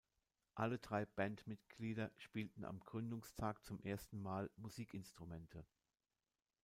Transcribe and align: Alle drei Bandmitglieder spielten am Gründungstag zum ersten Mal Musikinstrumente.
Alle 0.55 0.79
drei 0.79 1.05
Bandmitglieder 1.05 2.09
spielten 2.17 2.65
am 2.65 2.79
Gründungstag 2.79 3.63
zum 3.63 3.79
ersten 3.83 4.19
Mal 4.19 4.49
Musikinstrumente. 4.55 5.63